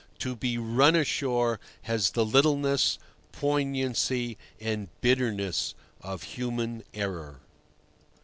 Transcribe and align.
To 0.17 0.35
be 0.35 0.57
"run 0.57 0.95
ashore" 0.95 1.59
has 1.83 2.09
the 2.09 2.25
littleness, 2.25 2.97
poignancy, 3.31 4.35
and 4.59 4.87
bitterness 5.01 5.75
of 6.01 6.23
human 6.23 6.83
error. 6.91 7.41